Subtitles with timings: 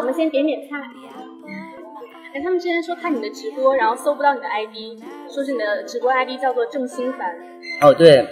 [0.00, 0.78] 我们先点点菜。
[2.32, 7.36] 哎，他们之前说看你的直播，然后搜不到你的 ID，说是你的直播 ID 叫做郑兴凡。
[7.82, 8.26] 哦，对，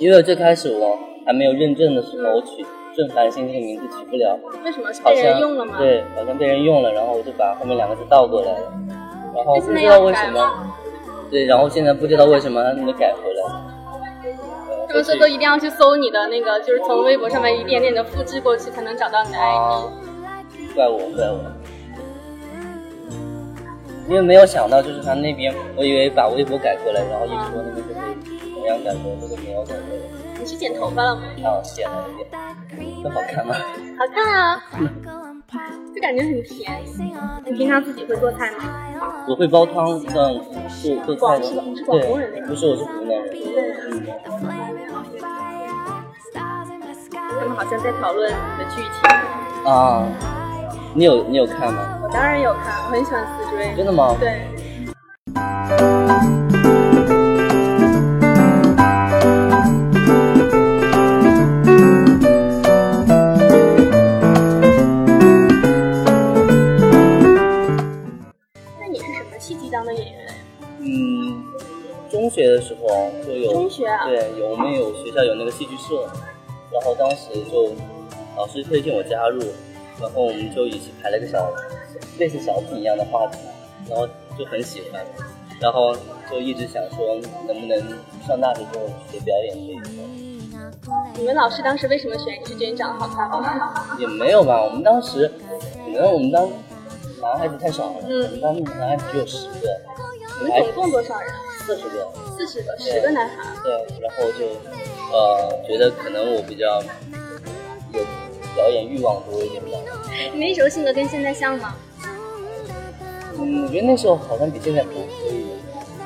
[0.00, 5.76] 因为最开始我还没有认证的时候，我取郑凡星这个名字取不了，为什么是好被人像用了吗？
[5.78, 8.72] 对，好像被人用了，然后我就把后面两个字倒过来了，
[9.32, 10.74] 然后不知道为什么，
[11.30, 13.42] 对，然后现在不知道为什么他们改回来
[14.88, 19.44] 他们说都一定要去搜你的那个，就是从微博上面一点点的复制过去，才能找到你的 ID。
[19.44, 19.84] 啊，
[20.76, 21.40] 怪我，怪我。
[24.08, 28.04] 因为没有想到，就是他那边，我以为把微博改过来，然后一直说那边就会
[28.54, 30.02] 同样改过来，这个没有改过来。
[30.38, 31.22] 你是剪头发了吗？
[31.42, 33.54] 啊，剪了一点，这好看吗？
[33.98, 34.62] 好看啊，
[35.92, 36.80] 就感觉很甜。
[37.46, 38.58] 你平常自己会做菜吗？
[39.26, 40.34] 我会煲汤，但
[40.70, 43.34] 是做菜是你是广东人对，不是，我是湖南人。
[43.56, 44.06] 嗯，
[47.40, 49.10] 他们好像在讨论你的剧情。
[49.68, 50.06] 啊，
[50.96, 51.98] 你有你有看吗？
[52.02, 53.74] 我当然有看，我很喜欢思追。
[53.76, 54.16] 真的吗？
[54.18, 54.40] 对，
[68.80, 70.26] 那你是什么契机当的演员？
[70.78, 71.44] 嗯，
[72.10, 72.88] 中学的时候
[73.22, 76.08] 就有中学啊对，有我们有学校有那个戏剧社，
[76.72, 77.70] 然后当时就
[78.34, 79.42] 老师推荐我加入，
[80.00, 81.50] 然后我们就一起排了个小
[82.18, 83.38] 类似小品一样的话剧，
[83.88, 84.06] 然后
[84.38, 85.04] 就很喜欢，
[85.60, 85.96] 然后
[86.30, 87.14] 就一直想说
[87.46, 87.78] 能不能
[88.26, 89.90] 上大学之后学表演这一块。
[91.16, 92.46] 你们老师当时为什么选你？
[92.46, 93.96] 是觉得你长得好看吗？
[93.98, 95.30] 也没有吧，我们当时
[95.84, 96.48] 可能我们当
[97.20, 99.68] 男孩子太少了，嗯我们当男孩子只有十个，
[100.40, 101.30] 你们总共多少人？
[101.66, 102.06] 四十个。
[102.36, 103.36] 四十个，十个男孩。
[103.64, 104.46] 对，然后就
[105.12, 107.15] 呃觉得可能我比较有
[108.56, 109.68] 表演欲望多一点吧。
[110.32, 111.76] 你那时候性格跟现在像吗？
[113.38, 115.46] 嗯，我觉得那时候好像比现在活泼一点。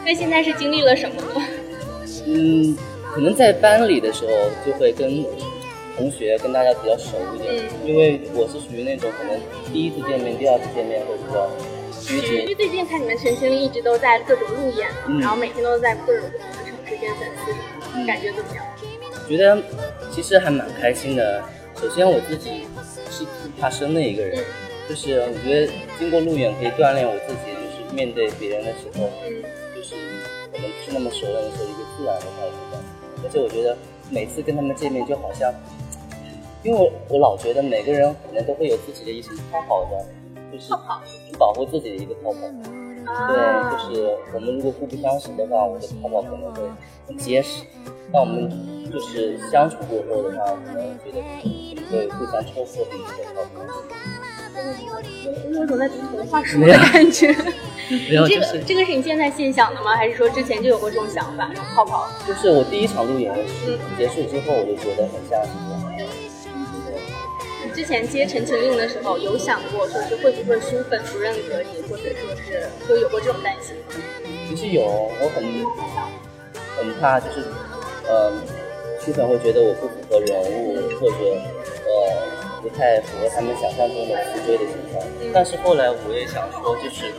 [0.04, 1.42] 那现在是经历了什么呢？
[2.26, 2.76] 嗯，
[3.14, 4.32] 可能在班里的时候
[4.66, 5.24] 就会跟
[5.96, 9.40] 同学跟大家比较熟一点，嗯因为我是属于那种可能
[9.72, 11.48] 第一次见面、第二次见面会比较
[12.00, 12.54] 拘因为。
[12.54, 17.52] 最近看你们陈情令一直都在各种路演，嗯然后每天都在各种不同的城市见粉丝，
[17.94, 18.64] 嗯感觉怎么样？
[19.28, 19.62] 觉得
[20.10, 21.40] 其实还蛮开心的。
[21.80, 22.66] 首先我自己
[23.10, 24.44] 是挺怕生的一个人，嗯
[24.86, 29.42] 就是我觉得经过路演可以锻炼我自己，就是面对别人的时候，嗯，
[29.74, 29.94] 就是
[30.52, 32.84] 我们不是那么熟人的时候一个自然的态度吧。
[33.24, 33.74] 而且我觉得
[34.10, 35.50] 每次跟他们见面就好像，
[36.62, 40.04] 因为我我老觉得每个人可能都会有自己的一层泡泡的，
[40.52, 40.74] 就是
[41.38, 42.40] 保护自己的一个泡泡。
[43.32, 46.62] 对，啊，就是我们如果互不相识的话，我的泡泡可能会
[47.08, 47.64] 很结实。
[48.12, 48.50] 那我们
[48.90, 51.22] 就是相处过后的话，可能觉得
[51.90, 53.60] 会互相戳破彼此的泡泡。
[55.52, 57.34] 有种在读童话书的感觉。
[57.88, 59.96] 没有，这个就是这个是你现在现想的吗？
[59.96, 61.50] 还是说之前就有过这种想法？
[61.74, 63.32] 泡泡，就是我第一场路演
[63.66, 66.08] 嗯结束之后，我就觉得很像是这样。
[67.64, 73.82] 你之前接陈情令的时候有想过说是会不会书粉不认可你，或者说是就有过这种担心吗？
[74.48, 75.42] 其实有，我很
[76.76, 77.44] 很怕，就是
[78.08, 78.32] 呃，
[79.10, 81.16] 书粉会觉得我不符合人物，或者
[81.84, 85.02] 呃不太符合他们想象中的思追的形象。
[85.34, 87.10] 但是后来我也想说，就是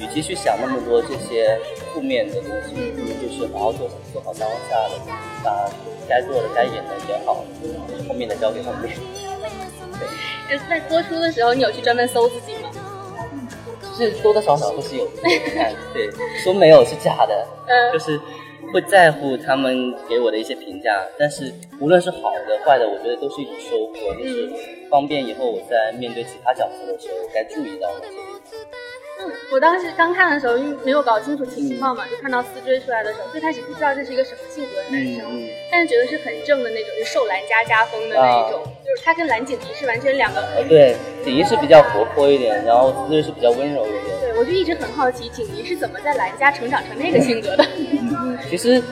[0.00, 1.56] 与其去想那么多这些
[1.94, 4.98] 负面的东西，不如就是好好做做好当下的，
[5.44, 5.70] 把
[6.08, 7.44] 该做的、该演的演好，
[8.08, 8.90] 后面的交给后面。
[10.00, 10.08] 对，
[10.50, 12.70] 就是在播出的时候，你有去专门搜自己吗？
[13.96, 15.06] 其实多多少少会是有
[15.54, 16.10] 看， 对，
[16.42, 18.18] 说没有是假的，嗯就是
[18.72, 24.48] 会在乎他们给我的一些评价，但是无论是好的坏的，我觉得都是一种收获，就是
[24.88, 28.29] 方便以后我在面对其他角色的时候该注意到哪些。
[29.22, 40.40] 嗯，我当时刚看的时候，因为没有搞清楚情况嘛，就看到思追出来的时候，最开始不知道这是一个什么性格的男生，但是觉得是很正的那种，就是受蓝家家风的那一种，就是他跟蓝景怡是完全两个。
[40.56, 44.20] 呃，对，景怡是比较活泼一点，然后思追是比较温柔一点。
[44.20, 47.66] 对，我就一直很好奇，景怡是怎么在蓝家成长成那个性格的。
[48.48, 48.82] 其实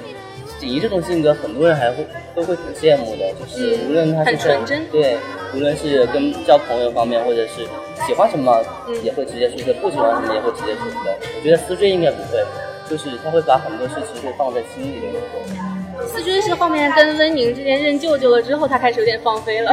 [0.58, 5.16] 锦怡这种性格，很多人还会都会挺羡慕的，就是嗯无论他很纯真对，
[5.54, 7.66] 无论是跟交朋友方面，或者是
[8.06, 11.14] 喜欢什么，嗯也会直接说出来，不喜欢什么也会直接说出来。
[11.36, 12.44] 我觉得思追应该不会，
[12.88, 16.06] 就是他会把很多事情会放在心里的那种。
[16.06, 19.72] 思追是后面跟温宁之间认舅舅了之后，他开始有点放飞了。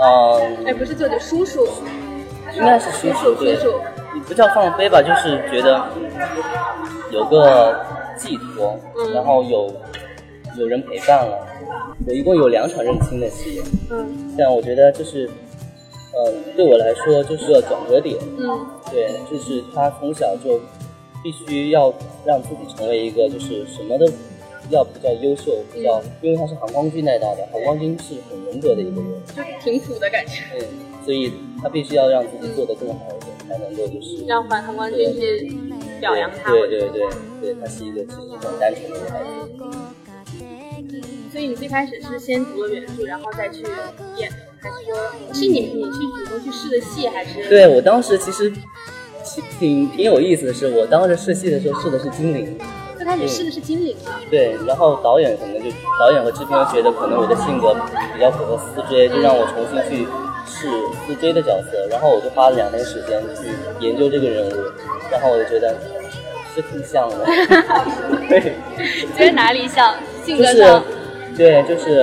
[0.00, 1.66] 嗯， 哎，不是舅舅，叔叔。
[2.54, 3.74] 应该是叔叔叔叔，
[4.14, 5.84] 你不叫放飞吧，就是觉得
[7.10, 7.84] 有个
[8.16, 9.70] 寄托，嗯然后有
[10.56, 11.36] 有人陪伴了。
[12.06, 13.60] 我一共有两场认亲的戏，
[13.90, 15.28] 嗯，但我觉得就是，
[16.16, 18.16] 呃，对我来说就是个转折点。
[18.38, 20.58] 嗯对，就是他从小就
[21.22, 21.92] 必须要
[22.24, 24.06] 让自己成为一个就是什么都
[24.70, 30.68] 要比较优秀，比较，因为他是航光军带大的，航光军是很严格的一个人，就挺苦的感觉，对，
[31.04, 31.32] 所以
[31.62, 35.52] 他必须要让自己做得更好一点，才能够就是让反抗光军去
[36.00, 36.50] 表扬他。
[36.50, 37.02] 对对对
[37.40, 39.95] 对，他是一个其实很单纯的孩子。
[41.36, 43.62] 所以你最开始是先读了原著，然后再去
[44.16, 47.46] 演，还是说是你你去主动去试的戏，还是？
[47.50, 48.50] 对我当时其实
[49.22, 52.58] 挺挺挺有意思的是，我当时试戏的时候试的是精灵。
[52.96, 54.16] 最开始试的是精灵啊。
[54.30, 57.74] 对，然后导演可能就导演和制片觉得可能我的性格
[58.14, 60.06] 比较符合思追，就让我重新去
[60.46, 60.70] 试
[61.06, 63.50] 思追的角色，然后我就花了两天时间去
[63.86, 64.52] 研究这个人物，
[65.10, 65.76] 然后我就觉得
[66.54, 67.26] 是挺像的。
[68.26, 68.54] 对，
[69.18, 69.94] 觉得哪里像？
[70.24, 70.84] 性就是格上
[71.36, 72.00] 对，就是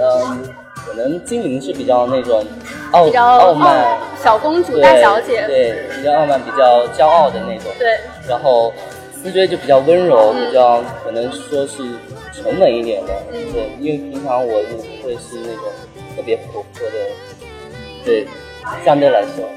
[0.00, 0.38] 呃，
[0.74, 2.44] 可能精灵是比较那种
[2.92, 3.98] 傲比较傲慢。
[4.22, 5.44] 小公主、大小姐。
[5.46, 7.70] 对，比较傲慢，比较骄傲的那种。
[7.78, 7.88] 对
[8.28, 8.72] 然后
[9.14, 11.82] 思追就比较温柔，嗯比较可能说是
[12.32, 13.12] 沉稳一点的。
[13.32, 15.64] 嗯对，因为平常我就不会是那种
[16.16, 16.94] 特别活泼的。
[18.04, 18.26] 对，
[18.84, 19.48] 相对来说，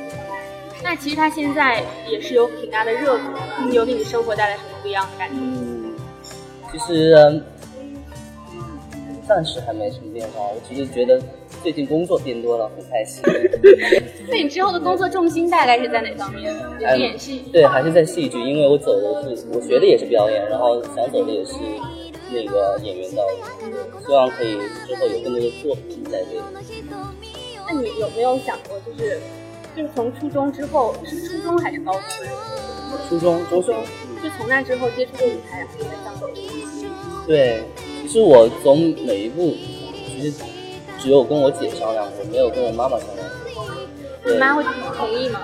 [0.83, 3.23] 那其实他现在也是有挺大的热度，
[3.71, 5.35] 有给你生活带来什么不一样的感觉？
[5.39, 5.95] 嗯，
[6.71, 7.43] 其实嗯
[9.27, 11.21] 暂时还没什么变化，我只是觉得
[11.63, 13.23] 最近工作变多了，很开心。
[14.29, 16.53] 那你之后的工作重心大概是在哪方面？
[16.79, 17.43] 也是演戏。
[17.51, 21.53] 对，还是在戏剧，因为我走的是我学的也是表演，然后想走的也是
[22.31, 24.57] 那个演员道路，希望可以
[24.87, 26.85] 之后有更多的作品在这里。
[27.67, 29.19] 那你有没有想过，就是
[29.75, 32.01] 就是从初中之后，是初中还是高中？
[33.09, 33.75] 初中，初中，
[34.23, 37.25] 就从那之后接触过舞台，然后就想走这个路。
[37.27, 37.63] 对，
[38.05, 39.55] 其实我走每一步，
[40.07, 40.33] 其实
[40.99, 43.65] 只有跟我姐商量过，没有跟我妈妈商量过。
[44.31, 44.63] 你妈会
[44.95, 45.41] 同意吗？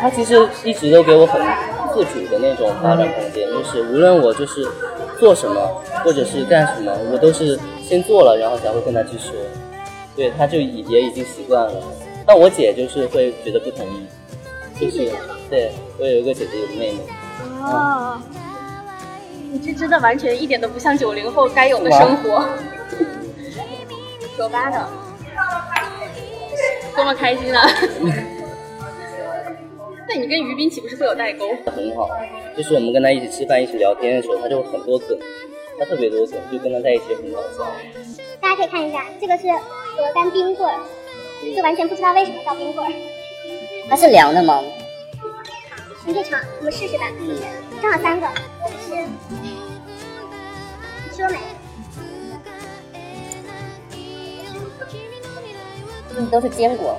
[0.00, 1.40] 她其实一直都给我很
[1.94, 4.68] 自主的那种发展空间，就是无论我就是
[5.18, 9.32] 做什么或者是干什么，我都是先做了，然后才会跟她去说。
[10.14, 11.72] 对，她就已也已经习惯了。
[12.26, 14.06] 但我姐就是会觉得不同意，
[14.78, 15.10] 就是
[15.48, 16.98] 对我有一个姐姐，有个妹妹。
[17.62, 18.20] 哦，
[19.50, 22.48] 你这真的完全一点都不像九零后该有的生活。
[24.36, 24.88] 九八的，
[26.94, 27.68] 多么开心啊！
[30.08, 31.48] 那你跟于斌岂不是会有代沟？
[31.66, 32.08] 很好，
[32.56, 35.18] 就是我们跟他一起吃饭、一起聊天的时候，他就很多梗，
[35.78, 37.66] 他特别多梗，就跟他在一起也很搞笑。
[38.40, 40.78] 大家可以看一下，这个是鹅肝冰棍儿，
[41.54, 42.92] 就完全不知道为什么叫冰棍儿。
[43.90, 44.62] 它是凉的吗？
[46.06, 47.04] 你可以尝，我们试试吧。
[47.80, 48.94] 正好三个，我吃。
[51.04, 51.38] 你吃了没？
[56.16, 56.98] 嗯，都是坚果。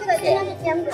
[0.00, 0.92] 这个真的是坚果。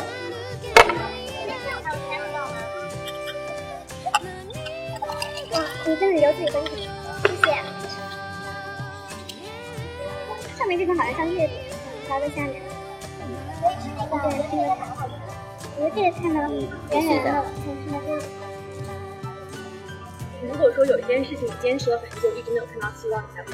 [5.52, 6.88] 哇，你真的留自己分体，
[7.24, 7.44] 谢谢。
[10.58, 11.56] 上面这个好像像月饼，
[12.08, 12.62] 包在下面。
[13.62, 13.64] 对，
[14.50, 14.62] 这个
[15.82, 18.22] 我也看到圆圆的，是这个。
[20.46, 23.52] 如果说有一件事情你坚持了很久，一直没有看到希望，你才会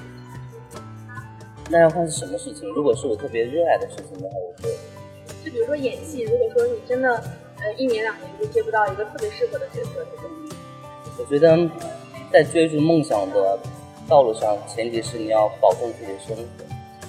[1.71, 2.69] 那要看是什么事情。
[2.75, 4.69] 如果是我特别热爱的事情的话，我会。
[5.43, 7.17] 就比如说演戏，如果说你真的
[7.61, 10.31] 呃一年两年就接不到一个特别适合的角色，这种
[11.19, 11.71] 我觉得
[12.31, 13.59] 在追逐梦想的
[14.07, 16.43] 道路上，前提是你要保证自己的生活。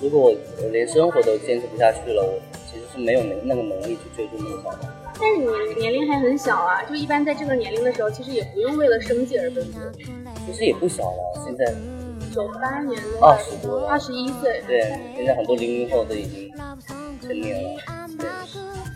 [0.01, 2.39] 如果我我连生活都坚持不下去了，我
[2.71, 4.95] 其实是没有能那个能力去追逐梦想的。
[5.19, 9.81] 但是你年龄还很小啊，就一般在这个年龄的时候，其实也不用为了生计而奔波。
[10.45, 11.73] 其实也不小了，现在
[12.33, 16.51] 九八年的二十多二十一岁，对，现在很多零零后都已经
[17.21, 17.81] 成年了。
[18.17, 18.27] 对，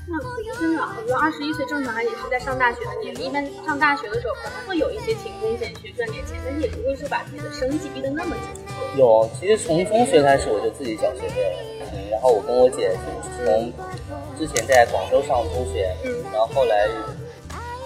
[0.07, 0.17] 那
[0.59, 3.27] 真的，我觉得二十一岁正常也是在上大学的年龄。
[3.27, 8.63] 一般上大学的时候可能会有一些勤工俭学赚点钱，但是也不会说把自己的生计逼得那么紧。
[8.97, 12.91] 有，其实从中学开始我就自己缴学费了，嗯，然后我跟我姐
[13.45, 13.71] 从
[14.37, 16.87] 之前在广州上中学，嗯然后后来，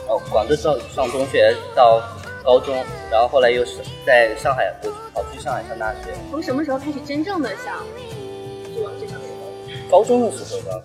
[0.08, 2.02] 哦，广州上上中学到
[2.44, 2.76] 高中，
[3.12, 6.14] 然后后来又是在上海，我跑去上海上大学。
[6.32, 7.86] 从什么时候开始真正的想
[8.74, 9.24] 做这条路？
[9.90, 10.82] 高中的时候吧，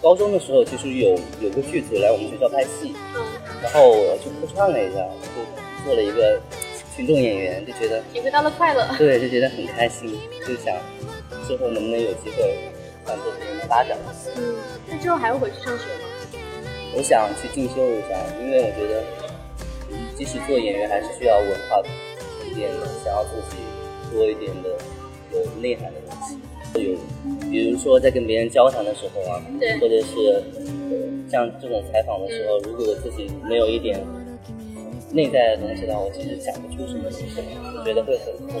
[0.00, 3.22] 高中的时候其实有有个剧组来我们学校拍戏，嗯，
[3.62, 4.98] 然后我去客串了一下，
[5.34, 6.40] 就做了一个
[6.96, 8.86] 群众演员，就觉得体会到了快乐。
[8.98, 10.74] 对，就觉得很开心，就想
[11.46, 12.71] 之后能不能有机会
[13.06, 13.96] 向这方面的发展。
[14.36, 14.56] 嗯，
[14.88, 16.08] 那之后还会回去上学吗？
[16.94, 19.02] 我想去进修一下，因为我觉得，
[19.90, 23.56] 嗯即使做演员，还是需要文化沉淀的，想要自己
[24.12, 24.68] 多一点的
[25.32, 26.36] 有内涵的东西。
[26.74, 26.96] 有，
[27.50, 29.40] 比如说在跟别人交谈的时候啊，
[29.80, 30.42] 或者是
[31.30, 33.98] 像这种采访的时候，如果我自己没有一点
[35.10, 37.44] 内在的东西的话，我其实讲不出什么东西来，
[37.78, 38.60] 我觉得会很痛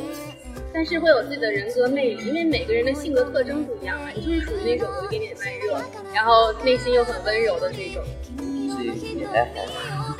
[0.72, 4.08] 但是会有自己的人格魅力，因为每个人的性格特征不一样嘛。
[4.14, 5.80] 你就是属于那种有一点点慢热，
[6.14, 8.02] 然后内心又很温柔的那种。
[8.38, 9.44] 其实也还
[9.90, 10.16] 好，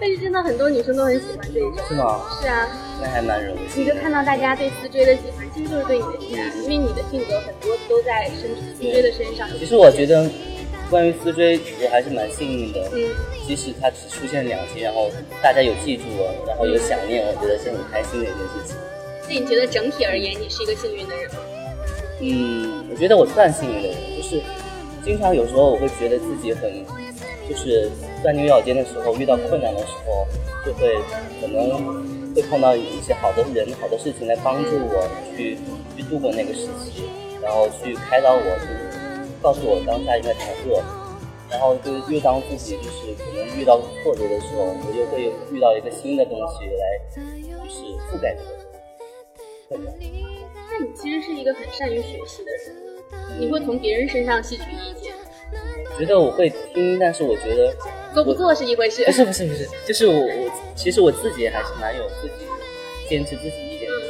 [0.00, 1.78] 但是真的很多女生都很喜欢这一种。
[1.88, 2.20] 是吗？
[2.40, 2.68] 是啊，
[3.00, 3.60] 那还蛮容易。
[3.78, 9.48] 你就看到大家对思追的喜欢，其实就是对你的喜爱，因为你的性格很多都在身思追的身上。
[9.58, 10.28] 其实我觉得，
[10.90, 12.88] 关于思追，我还是蛮幸运的。
[12.92, 13.10] 嗯，
[13.46, 15.10] 即使它只出现两集，然后
[15.42, 18.76] 大家有记住我，然后有想念我，觉得是很开心的一件事情。
[19.26, 21.40] 那你觉得整体而言，你是一个幸运的人吗？
[22.20, 24.40] 嗯，我觉得我算幸运的人，就是
[25.04, 26.70] 经常有时候我会觉得自己很，
[27.48, 27.90] 就是
[28.22, 30.26] 钻牛角尖的时候，遇到困难的时候，
[30.64, 30.94] 就会
[31.40, 35.58] 可能会碰到一些好的人、好的事情来帮助我去
[35.96, 37.04] 去度过那个时期，
[37.42, 38.93] 然后去开导我，去
[39.44, 40.82] 告诉我当下应该怎么做。
[41.50, 48.34] 然后就又当自己就是可能遇到挫折的时候，我就会遇到一个新的东西来，就是覆盖
[49.70, 49.84] 这个。
[50.72, 55.14] 那你其实是一个很善于学习的人，你会从别人身上吸取意见，
[55.96, 57.72] 觉得我会听，但是我觉得
[58.12, 59.12] 做不做是一回事不。
[59.12, 62.44] 是不是不是，就是我我其实我自己还是蛮有自己
[63.08, 64.08] 坚持自己意见的人，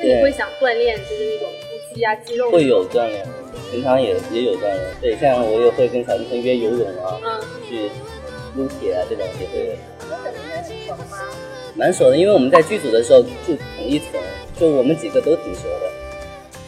[0.00, 3.24] 那你会想锻炼，就是那种腹肌啊、肌肉会有锻炼，
[3.72, 4.78] 平常也也有锻炼。
[5.00, 7.90] 对，像我也会跟小女生约游泳啊，嗯去
[8.54, 11.18] 撸铁啊这种也会有熟吗。
[11.74, 14.20] 蛮熟的，因为我们在剧组的时候住同一层，
[14.60, 15.90] 就我们几个都挺熟的。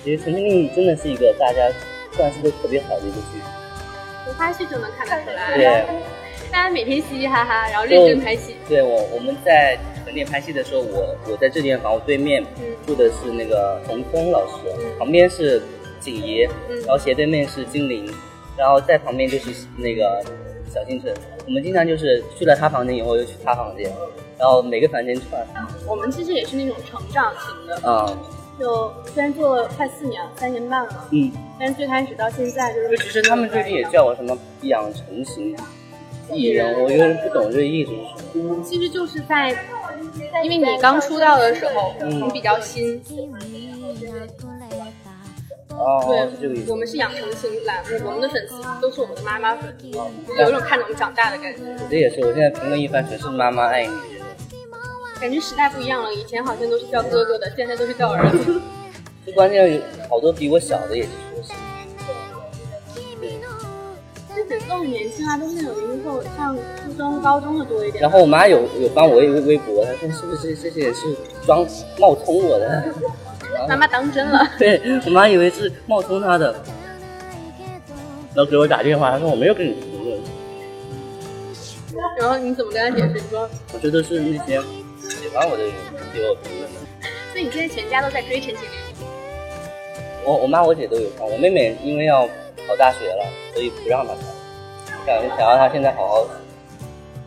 [0.02, 1.70] 其实《陈情令》真的是一个大家
[2.16, 3.38] 关系都特别好的一个剧。
[4.24, 5.84] 从花絮就能看得出来，对，
[6.50, 8.56] 大家每天嘻嘻哈哈，然后认真拍戏。
[8.66, 14.54] 对我我们在横店拍戏的时候，我我在这间房，我对面嗯住的是那个冯峰老师，
[14.98, 15.62] 旁边是
[16.04, 18.06] 景怡，嗯然后斜对面是金玲，
[18.56, 20.22] 然后在旁边就是那个
[20.72, 21.14] 小星辰。
[21.46, 23.90] 我们经常就是去了他房间以后又去他房间，
[24.38, 25.46] 然后每个房间串。
[25.86, 28.18] 我们其实也是那种成长型的，啊，
[28.58, 35.54] 就虽然做了快四年了，三年半了，嗯，但是最开始到现在就就是其实他们最近也叫我什么养成型
[36.32, 38.64] 艺人，我有点不懂这个意思是什么。
[38.64, 39.50] 其实就是在，
[40.42, 42.98] 因为你刚出道的时候，嗯你比较新，
[45.78, 46.76] 哦，对是这个意，思我。
[46.76, 49.74] 们是养成型栏目，我们的粉丝都是我们的妈妈粉，
[50.38, 53.92] 有一种看着我们长大的感觉，这也是我现在评论一番全是妈妈爱你。
[55.20, 58.60] 感觉时代不一样了，以前好像都是叫哥哥的，现在都是叫儿子。
[59.24, 61.52] 最关键有好多比我小的也是说是。
[64.68, 68.00] 都很年轻啊，都是那种零零后，上初中、高中的多一点。
[68.02, 71.14] 然后我妈有有帮我微微微博，她说是不是这些人是
[71.44, 71.66] 装
[71.98, 72.84] 冒充我的？
[73.68, 76.52] 妈妈当真了，对我妈以为是冒充她的，
[78.34, 80.20] 然后给我打电话，她说我没有跟你评论，
[82.18, 83.14] 然后你怎么跟她解释？
[83.14, 84.60] 你说，我觉得是那些
[85.00, 85.72] 喜欢我的人
[86.12, 86.80] 给我评论的。
[87.32, 89.06] 所以你现在全家都在追陈情令。
[90.24, 92.26] 我我妈我姐都有看，我妹妹因为要
[92.66, 94.14] 考大学了，所以不让她
[95.04, 96.26] 看，想想让她现在好好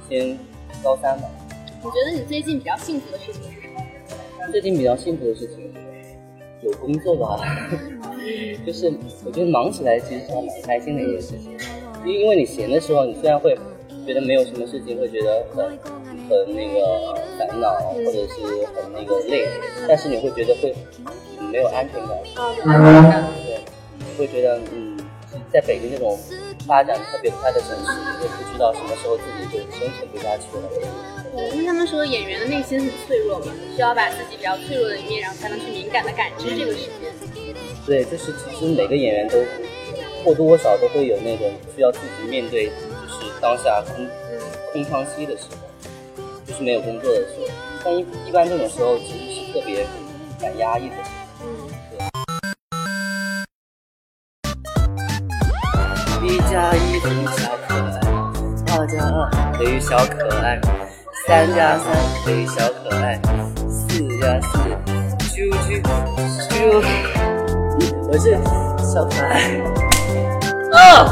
[0.10, 0.38] 先
[0.84, 1.28] 高三吧。
[1.84, 4.52] 你觉得你最近比较幸福的事情是什么？
[4.52, 5.74] 最近比较幸福的事情，
[6.62, 7.40] 有工作吧，
[8.66, 8.92] 就是
[9.26, 11.58] 我觉得忙起来其实是还蛮开心的一件事情，
[12.06, 13.58] 因因为你闲的时候，你虽然会
[14.06, 19.46] 觉得没有什么事情，会觉得很很那个烦恼，或者是很那个累，
[19.88, 20.74] 但是你会觉得会
[21.52, 23.28] 没有安全感，啊，对安全感。
[23.46, 23.60] 对，
[24.00, 24.98] 你会觉得嗯，
[25.54, 26.18] 在北京这种
[26.68, 30.70] 发展特别快的城市，你会不知道什么时候自己就生存不下去了。
[31.54, 33.46] 因为他们说演员的内心很脆弱嘛，
[33.76, 37.14] 需要把自己比较脆弱的一面，然后才能去敏感的感知这个世界。
[37.86, 39.38] 对，就是其实每个演员都
[40.26, 42.72] 或多或少都会有那种需要自己面对，就
[43.08, 44.06] 是当下空
[44.74, 47.48] 空窗期的时候，就是没有工作的时候。
[47.86, 49.86] 但一一般这种时候其实是特别
[50.42, 50.96] 蛮压抑的。
[56.98, 58.02] 于小可爱，
[58.74, 60.60] 二加二等于小可爱，
[61.28, 61.86] 三加三
[62.26, 63.20] 等于小可爱，
[63.70, 64.58] 四加四
[65.30, 65.80] 啾啾
[66.50, 66.52] 啾。
[68.10, 68.36] 我是
[68.84, 69.32] 小可爱。
[70.72, 71.06] 啊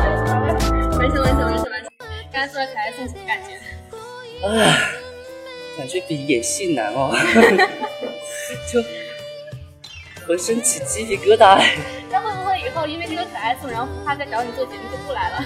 [0.97, 1.87] 完成，完成，完成，完成。
[2.33, 2.91] 刚才说的可爱。
[2.97, 4.47] 送什么感觉？
[4.47, 4.49] 啊，
[5.77, 7.13] 感觉比演戏难哦，
[8.71, 8.83] 就
[10.25, 11.63] 浑身起鸡皮疙瘩。
[12.09, 13.55] 那会不会以后因为这个可爱。
[13.61, 15.45] 送，然后他再找你做节目就不来了？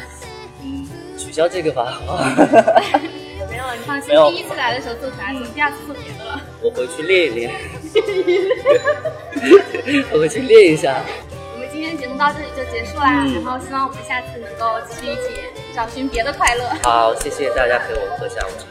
[1.29, 2.01] 嗯，取消这个吧。
[3.49, 6.41] 没有，你放心没有，第一次来的时候做可爱送，第二次做别的了。
[6.61, 7.51] 我回去练一练。
[10.11, 11.03] 我回去练一下。
[11.53, 15.21] 我们今天节目到这里就结束啦，嗯然后希望我们下次能够继续一起
[15.75, 18.65] 找寻别的快乐，好，谢谢大家陪我喝下午茶。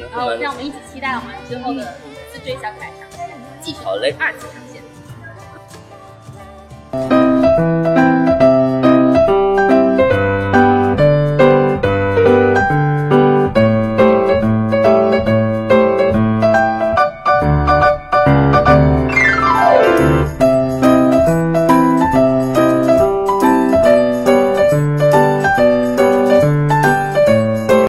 [0.00, 1.94] 然后让我们一起期待我们之后的
[2.32, 3.06] 自追小可爱上，
[3.60, 4.69] 继续好嘞二次尝试。